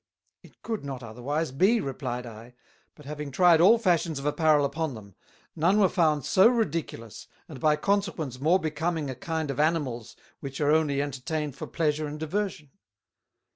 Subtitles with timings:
[0.41, 2.55] "It could not otherwise be," replied I,
[2.95, 5.13] "but having tried all Fashions of Apparel upon them,
[5.55, 10.59] none were found so Ridiculous, and by consequence more becoming a kind of Animals which
[10.59, 12.71] are only entertained for Pleasure and Diversion."